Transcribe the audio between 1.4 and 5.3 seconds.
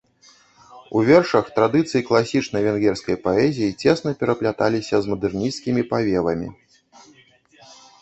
традыцыі класічнай венгерскай паэзіі цесна перапляталіся з